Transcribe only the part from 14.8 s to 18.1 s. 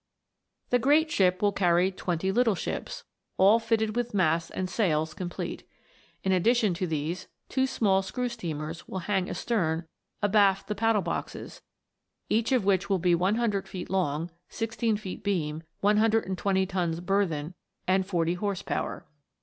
feet beam, 120 tons burthen, and